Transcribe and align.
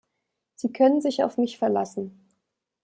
Sie 0.55 0.71
können 0.73 0.99
sich 0.99 1.23
auf 1.23 1.37
mich 1.37 1.59
verlassen. 1.59 2.25